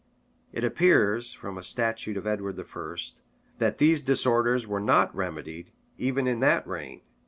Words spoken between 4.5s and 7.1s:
were not remedied even in that reign.